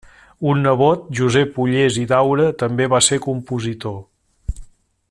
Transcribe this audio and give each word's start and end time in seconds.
Un 0.51 0.55
nebot, 0.67 1.03
Josep 1.19 1.59
Ullés 1.65 1.99
i 2.05 2.07
Daura, 2.13 2.49
també 2.65 2.89
va 2.95 3.05
ser 3.09 3.21
compositor. 3.27 3.97